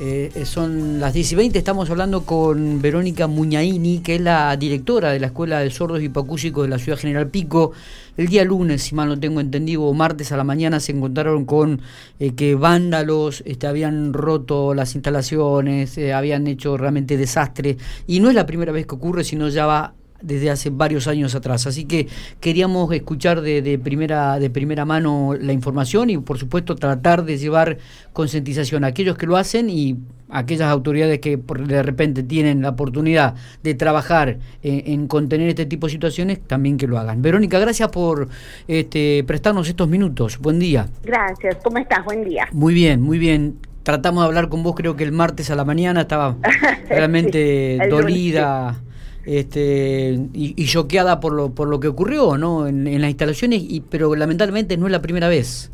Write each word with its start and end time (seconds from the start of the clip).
Eh, 0.00 0.30
eh, 0.32 0.44
son 0.44 1.00
las 1.00 1.12
10 1.12 1.32
y 1.32 1.34
20, 1.34 1.58
estamos 1.58 1.90
hablando 1.90 2.24
con 2.24 2.80
Verónica 2.80 3.26
Muñaini, 3.26 3.98
que 3.98 4.14
es 4.14 4.20
la 4.20 4.56
directora 4.56 5.10
de 5.10 5.18
la 5.18 5.26
Escuela 5.26 5.58
de 5.58 5.70
Sordos 5.70 6.00
y 6.00 6.04
Hipacúsicos 6.04 6.62
de 6.62 6.68
la 6.68 6.78
Ciudad 6.78 6.96
General 6.96 7.26
Pico. 7.26 7.72
El 8.16 8.28
día 8.28 8.44
lunes, 8.44 8.82
si 8.82 8.94
mal 8.94 9.08
no 9.08 9.18
tengo 9.18 9.40
entendido, 9.40 9.82
o 9.82 9.94
martes 9.94 10.30
a 10.30 10.36
la 10.36 10.44
mañana 10.44 10.78
se 10.78 10.92
encontraron 10.92 11.44
con 11.44 11.80
eh, 12.20 12.32
que 12.36 12.54
vándalos 12.54 13.42
este, 13.44 13.66
habían 13.66 14.12
roto 14.12 14.72
las 14.72 14.94
instalaciones, 14.94 15.98
habían 16.14 16.46
hecho 16.46 16.76
realmente 16.76 17.16
desastre. 17.16 17.76
Y 18.06 18.20
no 18.20 18.28
es 18.28 18.36
la 18.36 18.46
primera 18.46 18.70
vez 18.70 18.86
que 18.86 18.94
ocurre, 18.94 19.24
sino 19.24 19.48
ya 19.48 19.66
va 19.66 19.94
desde 20.20 20.50
hace 20.50 20.70
varios 20.70 21.06
años 21.06 21.34
atrás. 21.34 21.66
Así 21.66 21.84
que 21.84 22.08
queríamos 22.40 22.92
escuchar 22.92 23.40
de, 23.40 23.80
primera, 23.82 24.38
de 24.38 24.50
primera 24.50 24.84
mano 24.84 25.34
la 25.38 25.52
información 25.52 26.10
y 26.10 26.18
por 26.18 26.38
supuesto 26.38 26.76
tratar 26.76 27.24
de 27.24 27.38
llevar 27.38 27.78
concientización 28.12 28.84
a 28.84 28.88
aquellos 28.88 29.16
que 29.16 29.26
lo 29.26 29.36
hacen 29.36 29.70
y 29.70 29.96
a 30.30 30.40
aquellas 30.40 30.68
autoridades 30.68 31.20
que 31.20 31.36
de 31.36 31.82
repente 31.82 32.22
tienen 32.22 32.62
la 32.62 32.70
oportunidad 32.70 33.34
de 33.62 33.74
trabajar 33.74 34.38
en, 34.62 35.06
contener 35.06 35.48
este 35.48 35.66
tipo 35.66 35.86
de 35.86 35.92
situaciones, 35.92 36.40
también 36.46 36.76
que 36.76 36.86
lo 36.86 36.98
hagan. 36.98 37.22
Verónica, 37.22 37.58
gracias 37.58 37.88
por 37.88 38.28
este, 38.66 39.24
prestarnos 39.24 39.68
estos 39.68 39.88
minutos. 39.88 40.38
Buen 40.38 40.58
día. 40.58 40.88
Gracias. 41.02 41.56
¿Cómo 41.62 41.78
estás? 41.78 42.04
Buen 42.04 42.24
día. 42.24 42.46
Muy 42.52 42.74
bien, 42.74 43.00
muy 43.00 43.18
bien 43.18 43.56
tratamos 43.84 44.22
de 44.22 44.26
hablar 44.26 44.50
con 44.50 44.62
vos 44.62 44.74
creo 44.76 44.96
que 44.96 45.04
el 45.04 45.12
martes 45.12 45.50
a 45.50 45.54
la 45.54 45.64
mañana 45.64 46.02
estaba 46.02 46.36
realmente 46.90 47.78
dolida 47.88 48.82
este, 49.28 50.18
y, 50.32 50.64
choqueada 50.64 51.20
por 51.20 51.34
lo, 51.34 51.50
por 51.50 51.68
lo 51.68 51.78
que 51.80 51.88
ocurrió 51.88 52.38
¿no? 52.38 52.66
en, 52.66 52.84
las 52.98 53.10
instalaciones, 53.10 53.60
y, 53.62 53.82
pero 53.82 54.14
lamentablemente 54.14 54.78
no 54.78 54.86
es 54.86 54.92
la 54.92 55.02
primera 55.02 55.28
vez. 55.28 55.70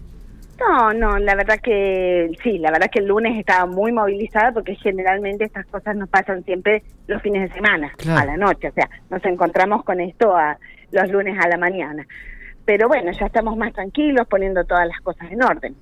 No, 0.59 0.93
no, 0.93 1.19
la 1.19 1.37
verdad 1.37 1.61
que 1.63 2.31
sí, 2.43 2.59
la 2.59 2.73
verdad 2.73 2.89
que 2.91 2.99
el 2.99 3.07
lunes 3.07 3.39
estaba 3.39 3.67
muy 3.67 3.93
movilizada 3.93 4.51
porque 4.51 4.75
generalmente 4.75 5.45
estas 5.45 5.67
cosas 5.67 5.95
nos 5.95 6.09
pasan 6.09 6.45
siempre 6.45 6.83
los 7.07 7.23
fines 7.23 7.49
de 7.49 7.55
semana, 7.55 7.93
a 8.09 8.25
la 8.25 8.37
noche, 8.37 8.71
o 8.71 8.73
sea, 8.73 8.91
nos 9.09 9.25
encontramos 9.25 9.85
con 9.85 10.01
esto 10.01 10.37
a, 10.37 10.59
los 10.91 11.09
lunes 11.11 11.39
a 11.41 11.49
la 11.49 11.57
mañana. 11.57 12.05
Pero 12.65 12.89
bueno, 12.89 13.13
ya 13.13 13.27
estamos 13.27 13.57
más 13.57 13.73
tranquilos 13.73 14.27
poniendo 14.29 14.65
todas 14.65 14.89
las 14.89 15.01
cosas 15.01 15.31
en 15.31 15.43
orden. 15.43 15.77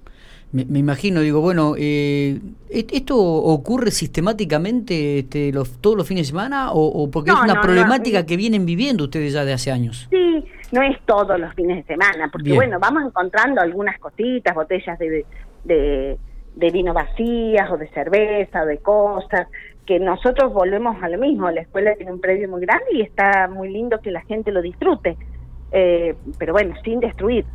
Me, 0.52 0.78
imagino, 0.78 1.20
digo, 1.20 1.40
bueno, 1.40 1.74
eh, 1.78 2.38
¿esto 2.68 3.16
ocurre 3.18 3.90
sistemáticamente 3.90 5.20
este, 5.20 5.50
los, 5.50 5.80
todos 5.80 5.96
los 5.96 6.06
fines 6.06 6.26
de 6.26 6.28
semana 6.28 6.72
o, 6.72 7.10
porque 7.10 7.30
es 7.30 7.36
una 7.42 7.58
problemática 7.62 8.26
que 8.26 8.36
vienen 8.36 8.66
viviendo 8.66 9.04
ustedes 9.04 9.32
ya 9.32 9.46
de 9.46 9.54
hace 9.54 9.72
años? 9.72 10.08
Sí, 10.10 10.44
no 10.70 10.82
es 10.82 10.98
todos 11.06 11.40
los 11.40 11.54
fines 11.54 11.78
de 11.78 11.84
semana, 11.84 12.28
porque 12.30 12.52
bueno, 12.52 12.78
vamos 12.78 13.02
encontrando 13.06 13.62
algunas 13.62 13.98
cositas, 13.98 14.54
botellas 14.54 14.98
de, 14.98 15.24
de, 15.64 16.18
de, 16.54 16.70
vino 16.70 16.92
vacías 16.92 17.70
o 17.70 17.78
de 17.78 17.88
cerveza 17.88 18.62
o 18.62 18.66
de 18.66 18.76
cosas, 18.76 19.48
que 19.86 19.98
nosotros 19.98 20.52
volvemos 20.52 21.02
a 21.02 21.08
lo 21.08 21.16
mismo, 21.16 21.50
la 21.50 21.62
escuela 21.62 21.94
tiene 21.96 22.12
un 22.12 22.20
predio 22.20 22.48
muy 22.50 22.60
grande 22.60 22.84
y 22.92 23.00
está 23.00 23.48
muy 23.48 23.70
lindo 23.70 24.00
que 24.00 24.10
la 24.10 24.20
gente 24.22 24.52
lo 24.52 24.60
disfrute, 24.60 25.16
eh, 25.72 26.14
pero 26.38 26.52
bueno, 26.52 26.74
sin 26.84 27.00
destruir. 27.00 27.46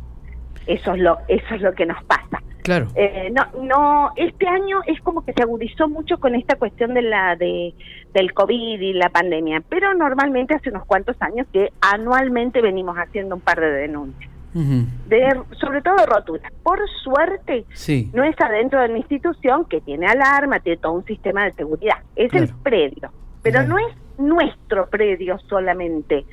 Eso 0.68 0.92
es 0.92 1.00
lo, 1.00 1.18
eso 1.28 1.54
es 1.54 1.62
lo 1.62 1.72
que 1.72 1.86
nos 1.86 2.02
pasa. 2.04 2.42
Claro. 2.62 2.88
Eh, 2.94 3.32
no, 3.32 3.62
no, 3.62 4.12
este 4.16 4.46
año 4.46 4.80
es 4.86 5.00
como 5.00 5.24
que 5.24 5.32
se 5.32 5.42
agudizó 5.42 5.88
mucho 5.88 6.18
con 6.18 6.34
esta 6.34 6.56
cuestión 6.56 6.92
de 6.92 7.00
la 7.00 7.34
de 7.34 7.74
del 8.12 8.34
COVID 8.34 8.78
y 8.78 8.92
la 8.92 9.08
pandemia, 9.08 9.62
pero 9.70 9.94
normalmente 9.94 10.54
hace 10.54 10.68
unos 10.68 10.84
cuantos 10.84 11.16
años 11.20 11.46
que 11.50 11.72
anualmente 11.80 12.60
venimos 12.60 12.96
haciendo 12.96 13.36
un 13.36 13.40
par 13.40 13.58
de 13.60 13.70
denuncias. 13.70 14.30
de, 14.52 15.40
sobre 15.60 15.80
todo 15.80 16.04
roturas. 16.04 16.52
Por 16.62 16.78
suerte, 17.02 17.64
no 18.12 18.24
es 18.24 18.38
adentro 18.38 18.82
de 18.82 18.88
la 18.88 18.98
institución 18.98 19.64
que 19.64 19.80
tiene 19.80 20.06
alarma, 20.06 20.60
tiene 20.60 20.78
todo 20.78 20.92
un 20.92 21.04
sistema 21.06 21.44
de 21.44 21.52
seguridad. 21.52 21.98
Es 22.16 22.34
el 22.34 22.48
predio, 22.62 23.10
pero 23.42 23.62
no 23.62 23.78
es 23.78 23.94
nuestro 24.18 24.88
predio 24.90 25.38
solamente. 25.48 26.26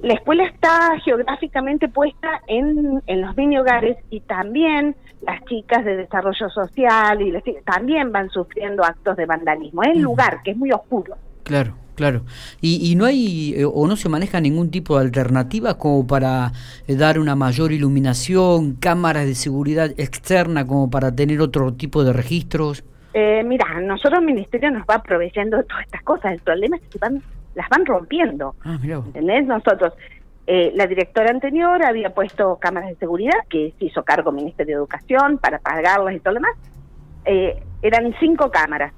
La 0.00 0.14
escuela 0.14 0.44
está 0.44 0.96
geográficamente 1.04 1.88
puesta 1.88 2.40
en, 2.46 3.02
en 3.06 3.20
los 3.20 3.36
mini 3.36 3.58
hogares 3.58 3.96
y 4.10 4.20
también 4.20 4.94
las 5.22 5.44
chicas 5.46 5.84
de 5.84 5.96
desarrollo 5.96 6.48
social 6.50 7.20
y 7.20 7.34
también 7.64 8.12
van 8.12 8.30
sufriendo 8.30 8.84
actos 8.84 9.16
de 9.16 9.26
vandalismo. 9.26 9.82
Es 9.82 9.96
el 9.96 10.02
lugar 10.02 10.42
que 10.44 10.52
es 10.52 10.56
muy 10.56 10.70
oscuro. 10.70 11.16
Claro, 11.42 11.74
claro. 11.96 12.22
¿Y, 12.60 12.92
y 12.92 12.94
no 12.94 13.06
hay 13.06 13.54
eh, 13.56 13.64
o 13.64 13.86
no 13.88 13.96
se 13.96 14.08
maneja 14.08 14.40
ningún 14.40 14.70
tipo 14.70 14.96
de 14.96 15.04
alternativa 15.04 15.78
como 15.78 16.06
para 16.06 16.52
eh, 16.86 16.94
dar 16.94 17.18
una 17.18 17.34
mayor 17.34 17.72
iluminación, 17.72 18.74
cámaras 18.74 19.26
de 19.26 19.34
seguridad 19.34 19.90
externa 19.96 20.64
como 20.64 20.88
para 20.90 21.10
tener 21.14 21.40
otro 21.40 21.72
tipo 21.72 22.04
de 22.04 22.12
registros? 22.12 22.84
Eh, 23.14 23.42
mira, 23.44 23.80
nosotros 23.80 24.20
el 24.20 24.26
ministerio 24.26 24.70
nos 24.70 24.82
va 24.82 25.02
proveyendo 25.02 25.60
todas 25.64 25.84
estas 25.86 26.02
cosas. 26.02 26.32
El 26.34 26.40
problema 26.40 26.76
es 26.76 26.82
que 26.82 26.98
van 26.98 27.20
las 27.54 27.68
van 27.68 27.84
rompiendo. 27.86 28.54
Ah, 28.64 28.78
¿Entendés? 28.82 29.46
Nosotros, 29.46 29.92
eh, 30.46 30.72
la 30.74 30.86
directora 30.86 31.30
anterior 31.30 31.84
había 31.84 32.14
puesto 32.14 32.56
cámaras 32.56 32.90
de 32.90 32.96
seguridad, 32.96 33.38
que 33.48 33.74
se 33.78 33.86
hizo 33.86 34.02
cargo 34.02 34.32
Ministerio 34.32 34.76
de 34.76 34.80
Educación 34.80 35.38
para 35.38 35.58
pagarlas 35.58 36.14
y 36.14 36.20
todo 36.20 36.34
lo 36.34 36.40
demás. 36.40 36.56
Eh, 37.24 37.62
eran 37.82 38.14
cinco 38.18 38.50
cámaras. 38.50 38.92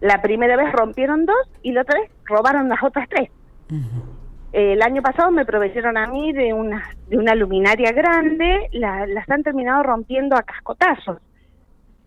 La 0.00 0.22
primera 0.22 0.56
vez 0.56 0.72
rompieron 0.72 1.26
dos 1.26 1.50
y 1.62 1.72
la 1.72 1.82
otra 1.82 2.00
vez 2.00 2.10
robaron 2.24 2.68
las 2.68 2.82
otras 2.82 3.08
tres. 3.08 3.30
el 4.52 4.82
año 4.82 5.02
pasado 5.02 5.30
me 5.30 5.44
proveyeron 5.44 5.96
a 5.96 6.06
mí 6.06 6.32
de 6.32 6.52
una, 6.52 6.82
de 7.08 7.18
una 7.18 7.34
luminaria 7.34 7.92
grande, 7.92 8.68
las 8.72 9.28
han 9.28 9.42
terminado 9.42 9.82
rompiendo 9.82 10.36
a 10.36 10.42
cascotazos. 10.42 11.18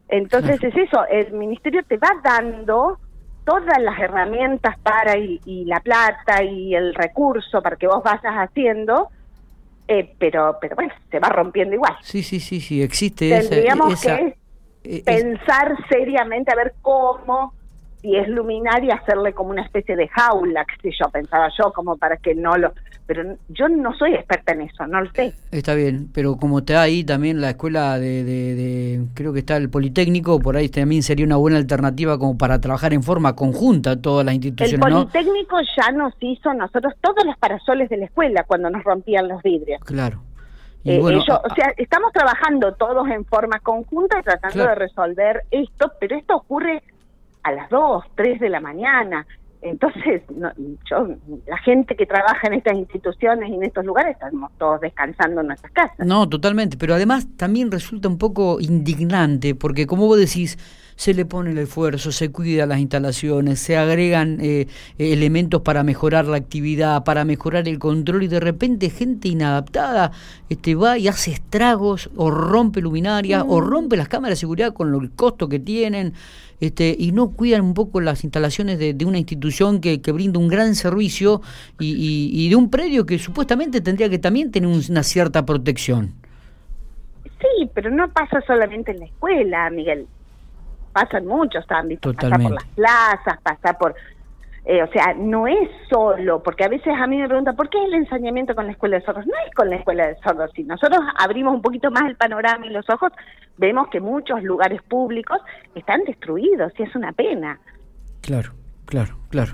Entonces 0.09 0.61
es 0.61 0.75
eso, 0.75 1.05
el 1.09 1.33
ministerio 1.33 1.83
te 1.88 1.97
va 1.97 2.09
dando 2.23 3.00
todas 3.46 3.81
las 3.81 4.00
herramientas 4.00 4.78
para 4.80 5.18
y, 5.18 5.40
la 5.66 5.80
plata 5.80 6.44
y 6.44 6.76
el 6.76 6.94
recurso 6.96 7.62
para 7.62 7.76
que 7.76 7.88
vos 7.88 8.04
vayas 8.04 8.34
haciendo, 8.36 9.09
eh, 9.88 10.16
pero 10.18 10.58
pero 10.62 10.76
bueno, 10.76 10.94
se 11.12 11.20
va 11.20 11.30
rompiendo 11.30 11.76
igual. 11.76 11.96
Sí, 12.02 12.24
sí, 12.24 12.40
sí, 12.40 12.62
sí, 12.62 12.81
existe 12.81 13.30
Tendríamos 13.30 14.02
que 14.02 14.38
e, 14.84 15.04
pensar 15.04 15.76
seriamente 15.90 16.52
a 16.52 16.56
ver 16.56 16.74
cómo 16.81 17.54
si 18.03 18.18
es 18.18 18.28
luminaria, 18.28 18.96
hacerle 18.96 19.31
como 19.31 19.52
una 19.52 19.64
especie 19.64 19.96
de 19.96 20.09
jaula, 20.09 20.66
que 20.66 20.90
sé 20.90 20.97
yo, 21.00 21.09
pensaba 21.09 21.47
yo, 21.58 21.72
como 21.72 21.96
para 21.96 22.18
que 22.18 22.36
no 22.36 22.58
lo... 22.58 22.74
Pero 23.06 23.38
yo 23.47 23.69
no 23.69 23.94
soy 23.94 24.14
experta 24.14 24.52
en 24.52 24.62
eso, 24.62 24.86
no 24.88 25.02
lo 25.02 25.09
sé. 25.12 25.34
Está 25.52 25.74
bien, 25.74 26.09
pero 26.13 26.36
como 26.36 26.59
está 26.59 26.81
ahí 26.81 27.06
también 27.06 27.40
la 27.40 27.52
escuela 27.52 27.97
de, 27.97 28.24
de, 28.25 29.06
creo 29.13 29.31
que 29.31 29.40
está 29.40 29.56
el 29.56 29.69
Politécnico, 29.69 30.40
por 30.40 30.58
ahí 30.58 30.68
también 30.68 31.02
sería 31.02 31.25
una 31.25 31.38
buena 31.38 31.58
alternativa 31.58 32.18
como 32.18 32.38
para 32.38 32.59
trabajar 32.59 32.94
en 32.94 33.03
forma 33.03 33.36
conjunta 33.36 34.02
todas 34.02 34.25
las 34.25 34.36
instituciones. 34.36 34.74
El 34.86 34.94
Politécnico 34.94 35.58
ya 35.78 35.92
nos 35.94 36.13
hizo 36.19 36.53
nosotros 36.53 36.94
todos 37.00 37.25
los 37.25 37.38
parasoles 37.38 37.90
de 37.90 37.97
la 37.97 38.06
escuela 38.06 38.44
cuando 38.46 38.69
nos 38.69 38.84
rompían 38.84 39.30
los 39.30 39.42
vidrios. 39.42 39.81
Claro. 39.86 40.22
Eh, 40.86 41.00
bueno, 41.00 41.19
o 41.19 41.56
sea, 41.56 41.74
estamos 41.78 42.12
trabajando 42.12 42.74
todos 42.74 43.08
en 43.08 43.24
forma 43.24 43.59
conjunta 43.59 44.19
y 44.19 44.24
tratando 44.24 44.68
de 44.68 44.75
resolver 44.75 45.44
esto, 45.50 45.94
pero 45.97 46.18
esto 46.18 46.36
ocurre 46.36 46.84
a 47.44 47.52
las 47.52 47.70
2, 47.70 48.06
3 48.16 48.40
de 48.40 48.50
la 48.50 48.59
mañana. 48.59 49.26
Entonces, 49.63 50.22
yo, 50.90 51.07
la 51.47 51.57
gente 51.59 51.96
que 51.96 52.06
trabaja 52.06 52.47
en 52.47 52.56
estas 52.56 52.75
instituciones 52.75 53.50
y 53.50 53.53
en 53.56 53.63
estos 53.63 53.85
lugares, 53.85 54.13
estamos 54.13 54.51
todos 54.57 54.81
descansando 54.81 55.41
en 55.41 55.47
nuestras 55.47 55.72
casas. 55.72 56.06
No, 56.06 56.28
totalmente, 56.28 56.78
pero 56.78 56.96
además 56.96 57.28
también 57.38 57.72
resulta 57.72 58.09
un 58.09 58.18
poco 58.18 58.59
indignante, 58.59 59.56
porque 59.56 59.88
como 59.88 60.06
vos 60.07 60.19
decís, 60.19 60.57
se 60.96 61.13
le 61.13 61.25
pone 61.25 61.51
el 61.51 61.57
esfuerzo, 61.57 62.12
se 62.12 62.31
cuida 62.31 62.66
las 62.66 62.79
instalaciones, 62.79 63.59
se 63.59 63.78
agregan 63.78 64.38
eh, 64.41 64.68
elementos 64.97 65.62
para 65.62 65.84
mejorar 65.84 66.25
la 66.25 66.38
actividad, 66.38 67.03
para 67.03 67.25
mejorar 67.25 67.68
el 67.68 67.80
control 67.80 68.24
y 68.24 68.28
de 68.28 68.40
repente 68.40 68.90
gente 68.90 69.28
inadaptada 69.28 70.12
este, 70.50 70.75
va 70.75 70.97
y 70.97 71.07
hace 71.07 71.31
estragos 71.31 72.09
o 72.16 72.30
rompe 72.30 72.81
luminarias 72.81 73.44
o 73.47 73.59
mm. 73.59 73.66
rompe 73.66 73.97
las 73.97 74.07
cámaras 74.07 74.38
de 74.38 74.41
seguridad 74.41 74.74
con 74.74 74.94
el 74.94 75.12
costo 75.12 75.50
que 75.50 75.59
tienen 75.59 76.13
este, 76.63 76.95
y 76.97 77.12
no 77.12 77.31
cuidan 77.31 77.62
un 77.62 77.74
poco 77.74 78.00
las 78.00 78.24
instalaciones 78.24 78.80
de, 78.80 78.95
una 79.06 79.18
institución 79.18 79.52
que, 79.81 80.01
que, 80.01 80.11
brinda 80.11 80.39
un 80.39 80.47
gran 80.47 80.75
servicio 80.75 81.41
y, 81.79 82.29
y, 82.33 82.50
de 82.50 82.55
un 82.55 82.69
predio 82.69 83.05
que 83.05 83.19
supuestamente 83.19 83.81
tendría 83.81 84.09
que 84.09 84.19
también 84.19 84.51
tener 84.51 84.69
una 84.69 85.03
cierta 85.03 85.45
protección. 85.45 86.13
Sí, 87.23 87.69
pero 87.73 87.89
no 87.91 88.09
pasa 88.09 88.41
solamente 88.47 88.91
en 88.91 89.00
la 89.00 89.05
escuela, 89.05 89.69
Miguel. 89.69 90.07
Pasa 90.94 91.17
en 91.17 91.27
muchos 91.27 91.65
ámbitos. 91.69 92.15
Pasa 92.15 92.38
por 92.38 92.51
las 92.51 92.65
plazas, 92.75 93.39
pasa 93.44 93.73
por 93.77 93.95
eh, 94.65 94.81
o 94.81 94.88
sea, 94.94 95.13
no 95.13 95.45
es 95.45 95.69
solo, 95.89 96.41
porque 96.41 96.63
a 96.63 96.69
veces 96.69 96.94
a 96.97 97.05
mí 97.05 97.17
me 97.17 97.27
preguntan, 97.27 97.55
¿por 97.55 97.69
qué 97.69 97.77
es 97.79 97.85
el 97.85 97.95
ensañamiento 97.95 98.55
con 98.55 98.65
la 98.65 98.71
escuela 98.71 98.97
de 98.97 99.05
sordos? 99.05 99.25
No 99.25 99.33
es 99.45 99.53
con 99.53 99.69
la 99.69 99.75
escuela 99.75 100.07
de 100.07 100.15
sordos. 100.19 100.51
Si 100.55 100.63
nosotros 100.63 101.01
abrimos 101.17 101.53
un 101.53 101.61
poquito 101.61 101.91
más 101.91 102.03
el 102.05 102.15
panorama 102.15 102.65
y 102.65 102.69
los 102.69 102.89
ojos, 102.89 103.11
vemos 103.57 103.89
que 103.89 104.00
muchos 104.00 104.41
lugares 104.41 104.81
públicos 104.83 105.39
están 105.75 106.03
destruidos 106.05 106.71
y 106.77 106.83
es 106.83 106.95
una 106.95 107.11
pena. 107.11 107.59
Claro. 108.21 108.53
Claro, 108.85 109.15
claro. 109.30 109.53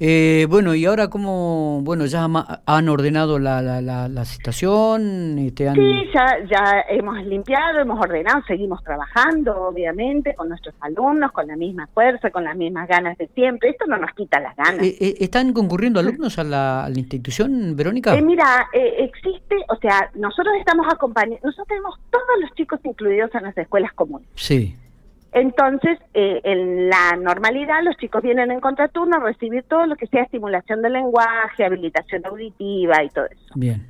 Eh, 0.00 0.46
bueno, 0.48 0.74
y 0.74 0.84
ahora 0.86 1.08
cómo, 1.08 1.80
bueno, 1.82 2.06
ya 2.06 2.26
han 2.66 2.88
ordenado 2.88 3.38
la, 3.38 3.60
la, 3.60 4.08
la, 4.08 4.24
situación. 4.24 5.38
Este, 5.38 5.70
Sí, 5.74 6.10
ya, 6.14 6.38
ya 6.50 6.84
hemos 6.88 7.22
limpiado, 7.24 7.78
hemos 7.80 8.00
ordenado, 8.00 8.42
seguimos 8.46 8.82
trabajando, 8.82 9.68
obviamente, 9.68 10.34
con 10.34 10.48
nuestros 10.48 10.74
alumnos, 10.80 11.30
con 11.32 11.46
la 11.46 11.56
misma 11.56 11.88
fuerza, 11.92 12.30
con 12.30 12.44
las 12.44 12.56
mismas 12.56 12.88
ganas 12.88 13.16
de 13.18 13.28
siempre. 13.28 13.70
Esto 13.70 13.86
no 13.86 13.98
nos 13.98 14.12
quita 14.14 14.40
las 14.40 14.56
ganas. 14.56 14.82
Eh, 14.82 14.96
eh, 14.98 15.14
¿Están 15.20 15.52
concurriendo 15.52 16.00
alumnos 16.00 16.38
a 16.38 16.44
la, 16.44 16.88
institución, 16.94 17.76
Verónica? 17.76 18.20
mira, 18.20 18.68
existe, 18.72 19.56
o 19.68 19.76
sea, 19.76 20.10
nosotros 20.14 20.54
estamos 20.58 20.86
acompañando, 20.92 21.38
nosotros 21.44 21.68
tenemos 21.68 21.94
todos 22.10 22.40
los 22.40 22.50
chicos 22.54 22.80
incluidos 22.84 23.30
en 23.34 23.42
las 23.42 23.56
escuelas 23.56 23.92
comunes. 23.92 24.28
Sí. 24.34 24.76
Entonces, 25.32 25.98
eh, 26.12 26.40
en 26.42 26.88
la 26.88 27.16
normalidad, 27.16 27.82
los 27.82 27.96
chicos 27.96 28.22
vienen 28.22 28.50
en 28.50 28.60
contraturno 28.60 29.16
a 29.16 29.20
recibir 29.20 29.62
todo 29.64 29.86
lo 29.86 29.96
que 29.96 30.06
sea 30.08 30.22
estimulación 30.22 30.82
del 30.82 30.94
lenguaje, 30.94 31.64
habilitación 31.64 32.26
auditiva 32.26 33.02
y 33.04 33.08
todo 33.10 33.26
eso. 33.26 33.52
Bien. 33.54 33.86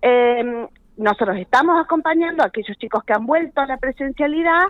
Em, 0.00 0.68
nosotros 0.96 1.36
estamos 1.38 1.84
acompañando 1.84 2.42
a 2.42 2.46
aquellos 2.46 2.76
chicos 2.78 3.02
que 3.04 3.12
han 3.12 3.26
vuelto 3.26 3.60
a 3.60 3.66
la 3.66 3.78
presencialidad 3.78 4.62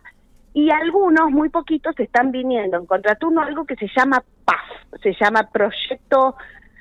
y 0.55 0.71
algunos, 0.71 1.31
muy 1.31 1.51
poquitos, 1.51 1.99
están 1.99 2.31
viniendo 2.31 2.79
en 2.79 2.87
contraturno 2.87 3.43
algo 3.43 3.65
que 3.67 3.75
se 3.75 3.89
llama 3.95 4.23
PAF, 4.45 5.03
se 5.03 5.13
llama 5.21 5.51
Proyecto 5.53 6.37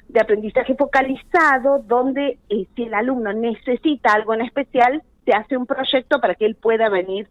de 0.07 0.21
Aprendizaje 0.21 0.75
Focalizado, 0.75 1.79
donde 1.79 2.37
eh, 2.49 2.67
si 2.75 2.83
el 2.83 2.93
alumno 2.93 3.33
necesita 3.33 4.13
algo 4.13 4.35
en 4.35 4.41
especial, 4.41 5.01
se 5.25 5.33
hace 5.33 5.57
un 5.57 5.65
proyecto 5.65 6.21
para 6.21 6.35
que 6.35 6.45
él 6.45 6.55
pueda 6.55 6.87
venir 6.87 7.27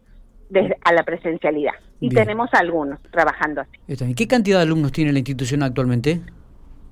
a 0.83 0.93
la 0.93 1.03
presencialidad. 1.03 1.73
Y 1.99 2.09
tenemos 2.09 2.49
algunos 2.53 2.99
trabajando 3.11 3.61
así. 3.61 4.13
¿Qué 4.13 4.27
cantidad 4.27 4.57
de 4.57 4.63
alumnos 4.63 4.91
tiene 4.91 5.13
la 5.13 5.19
institución 5.19 5.63
actualmente? 5.63 6.21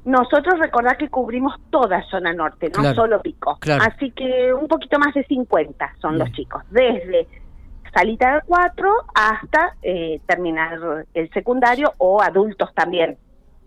Nosotros 0.05 0.59
recordad 0.59 0.97
que 0.97 1.09
cubrimos 1.09 1.53
toda 1.69 2.03
zona 2.09 2.33
norte, 2.33 2.71
no 2.75 2.93
solo 2.95 3.21
Pico. 3.21 3.59
Así 3.81 4.11
que 4.11 4.53
un 4.53 4.67
poquito 4.67 4.97
más 4.97 5.13
de 5.13 5.23
50 5.25 5.95
son 6.01 6.17
los 6.17 6.31
chicos, 6.31 6.63
desde 6.71 7.27
salita 7.93 8.35
de 8.35 8.41
cuatro 8.45 8.89
hasta 9.13 9.75
eh, 9.83 10.21
terminar 10.25 11.05
el 11.13 11.29
secundario 11.31 11.93
o 11.97 12.21
adultos 12.21 12.69
también. 12.73 13.17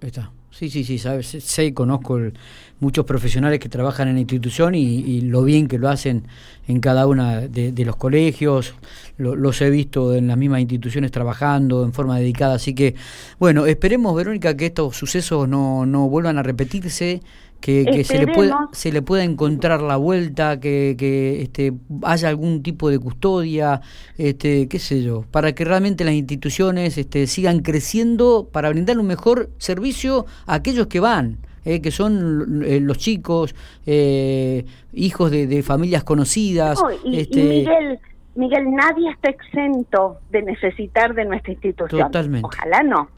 Está. 0.00 0.31
Sí, 0.56 0.70
sí, 0.70 0.84
sí, 0.84 1.00
sabes, 1.00 1.26
sé, 1.26 1.74
conozco 1.74 2.16
muchos 2.78 3.04
profesionales 3.04 3.58
que 3.58 3.68
trabajan 3.68 4.06
en 4.06 4.14
la 4.14 4.20
institución 4.20 4.76
y, 4.76 5.20
lo 5.22 5.42
bien 5.42 5.66
que 5.66 5.78
lo 5.78 5.88
hacen 5.88 6.28
en 6.68 6.78
cada 6.78 7.08
una 7.08 7.40
de, 7.40 7.84
los 7.84 7.96
colegios, 7.96 8.72
los 9.18 9.60
he 9.60 9.70
visto 9.70 10.14
en 10.14 10.28
las 10.28 10.36
mismas 10.36 10.60
instituciones 10.60 11.10
trabajando 11.10 11.84
en 11.84 11.92
forma 11.92 12.20
dedicada, 12.20 12.54
así 12.54 12.72
que, 12.72 12.94
bueno, 13.40 13.66
esperemos, 13.66 14.14
Verónica, 14.14 14.56
que 14.56 14.66
estos 14.66 14.96
sucesos 14.96 15.48
no, 15.48 15.86
no 15.86 16.08
vuelvan 16.08 16.38
a 16.38 16.44
repetirse, 16.44 17.20
que, 17.64 18.05
se, 18.05 18.19
le 18.19 18.26
pueda, 18.26 18.69
se 18.72 18.93
le 18.93 19.00
pueda 19.00 19.25
encontrar 19.25 19.81
la 19.81 19.96
vuelta, 19.96 20.61
que, 20.61 20.96
que 20.99 21.40
este, 21.40 21.72
haya 22.02 22.28
algún 22.28 22.62
tipo 22.62 22.90
de 22.90 22.99
custodia, 22.99 23.81
este, 24.19 24.69
qué 24.69 24.78
sé 24.78 25.02
yo, 25.02 25.25
para 25.31 25.55
que 25.55 25.64
realmente 25.64 26.05
las 26.05 26.12
instituciones 26.12 26.99
este, 26.99 27.26
sigan 27.26 27.61
creciendo 27.61 28.50
para 28.52 28.69
brindar 28.69 28.99
un 28.99 29.06
mejor 29.06 29.49
servicio 29.56 30.26
a 30.44 30.56
aquellos 30.56 30.88
que 30.88 31.00
van. 31.00 31.38
Eh, 31.66 31.81
que 31.81 31.90
son 31.90 32.62
eh, 32.66 32.78
los 32.78 32.99
chicos, 32.99 33.55
eh, 33.87 34.67
hijos 34.93 35.31
de, 35.31 35.62
familias 35.62 36.05
conocidas. 36.05 36.78
este... 37.10 37.43
Miguel, 37.43 37.99
Miguel, 38.34 38.70
nadie 38.75 39.08
está 39.08 39.31
exento 39.31 40.19
de 40.31 40.43
necesitar 40.43 41.14
de 41.14 41.25
nuestra 41.25 41.55
institución. 41.55 42.02
Totalmente. 42.02 42.46
Ojalá 42.46 42.82
no, 42.82 43.08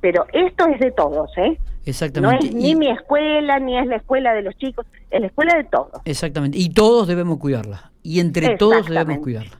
pero 0.00 0.26
esto 0.32 0.68
es 0.68 0.78
de 0.78 0.92
todos, 0.92 1.36
¿eh? 1.38 1.58
Exactamente. 1.84 2.46
No 2.46 2.50
es 2.50 2.54
ni 2.54 2.74
mi 2.74 2.90
escuela, 2.90 3.58
ni 3.58 3.78
es 3.78 3.86
la 3.86 3.96
escuela 3.96 4.34
de 4.34 4.42
los 4.42 4.56
chicos, 4.56 4.86
es 5.10 5.20
la 5.20 5.26
escuela 5.28 5.56
de 5.56 5.64
todos. 5.64 6.00
Exactamente. 6.04 6.58
Y 6.58 6.70
todos 6.70 7.08
debemos 7.08 7.38
cuidarla. 7.38 7.92
Y 8.02 8.20
entre 8.20 8.56
todos 8.56 8.86
debemos 8.88 9.18
cuidarla. 9.18 9.58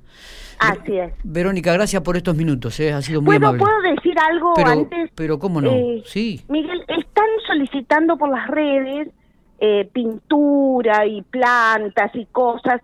Así 0.59 0.97
es. 0.97 1.12
Verónica, 1.23 1.73
gracias 1.73 2.03
por 2.03 2.17
estos 2.17 2.37
minutos, 2.37 2.79
¿eh? 2.81 2.93
ha 2.93 3.00
sido 3.00 3.23
muy 3.23 3.37
amable. 3.37 3.61
¿Puedo 3.61 3.81
decir 3.82 4.15
algo 4.19 4.55
antes? 4.65 5.11
Pero 5.15 5.38
cómo 5.38 5.61
no, 5.61 5.70
eh, 5.70 6.03
sí. 6.05 6.44
Miguel, 6.49 6.85
están 6.88 7.29
solicitando 7.47 8.17
por 8.17 8.29
las 8.31 8.49
redes 8.49 9.09
eh, 9.61 9.88
pintura 9.93 11.06
y 11.06 11.23
plantas 11.23 12.15
y 12.15 12.26
cosas 12.26 12.81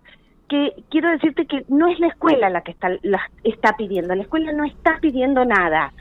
que 0.47 0.73
quiero 0.89 1.09
decirte 1.09 1.45
que 1.45 1.65
no 1.69 1.87
es 1.87 1.99
la 1.99 2.07
escuela 2.07 2.49
la 2.49 2.61
que 2.61 2.71
está, 2.71 2.89
la 3.01 3.19
está 3.43 3.75
pidiendo, 3.77 4.13
la 4.15 4.23
escuela 4.23 4.51
no 4.51 4.63
está 4.63 4.99
pidiendo 5.01 5.43
nada 5.43 5.91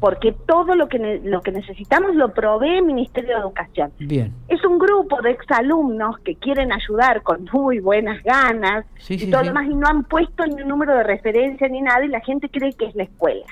porque 0.00 0.32
todo 0.32 0.74
lo 0.74 0.88
que 0.88 1.20
lo 1.24 1.40
que 1.42 1.52
necesitamos 1.52 2.14
lo 2.14 2.32
provee 2.32 2.78
el 2.78 2.84
Ministerio 2.84 3.34
de 3.34 3.40
Educación. 3.40 3.92
Bien. 3.98 4.32
Es 4.48 4.64
un 4.64 4.78
grupo 4.78 5.20
de 5.22 5.30
exalumnos 5.30 6.18
que 6.20 6.36
quieren 6.36 6.72
ayudar 6.72 7.22
con 7.22 7.48
muy 7.52 7.78
buenas 7.80 8.22
ganas 8.22 8.84
y 9.08 9.30
todo 9.30 9.42
lo 9.42 9.48
demás 9.48 9.66
y 9.68 9.74
no 9.74 9.86
han 9.86 10.04
puesto 10.04 10.46
ni 10.46 10.62
un 10.62 10.68
número 10.68 10.96
de 10.96 11.02
referencia 11.02 11.68
ni 11.68 11.80
nada 11.80 12.04
y 12.04 12.08
la 12.08 12.20
gente 12.20 12.48
cree 12.48 12.72
que 12.72 12.86
es 12.86 12.94
la 12.94 13.04
escuela. 13.04 13.46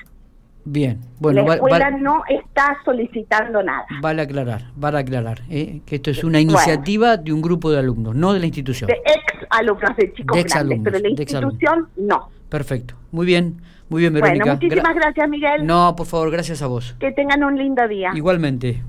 Bien, 0.63 0.99
bueno, 1.19 1.43
la 1.43 1.55
escuela 1.55 1.89
no 1.91 2.23
está 2.29 2.77
solicitando 2.85 3.63
nada. 3.63 3.85
Vale 3.99 4.21
aclarar, 4.21 4.61
vale 4.75 4.99
aclarar 4.99 5.41
eh, 5.49 5.81
que 5.85 5.95
esto 5.95 6.11
es 6.11 6.23
una 6.23 6.39
iniciativa 6.39 7.17
de 7.17 7.33
un 7.33 7.41
grupo 7.41 7.71
de 7.71 7.79
alumnos, 7.79 8.15
no 8.15 8.33
de 8.33 8.39
la 8.39 8.45
institución. 8.45 8.87
De 8.87 8.93
ex 8.93 9.47
alumnos, 9.49 9.95
de 9.97 10.13
chicos 10.13 10.37
de 10.37 10.43
grandes, 10.43 10.79
pero 10.83 10.99
la 10.99 11.09
institución 11.09 11.87
no. 11.97 12.29
Perfecto, 12.49 12.95
muy 13.11 13.25
bien. 13.25 13.61
Muy 13.91 14.03
bien, 14.03 14.13
Verónica. 14.13 14.45
Bueno, 14.45 14.59
muchísimas 14.61 14.95
gracias, 14.95 15.29
Miguel. 15.29 15.67
No, 15.67 15.93
por 15.97 16.07
favor, 16.07 16.31
gracias 16.31 16.61
a 16.61 16.67
vos. 16.67 16.95
Que 16.97 17.11
tengan 17.11 17.43
un 17.43 17.57
lindo 17.57 17.85
día. 17.89 18.11
Igualmente. 18.15 18.81